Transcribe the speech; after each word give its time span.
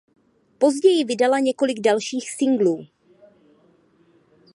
Později 0.57 1.03
vydala 1.03 1.39
několik 1.39 1.79
dalších 1.79 2.31
singlů. 2.31 2.87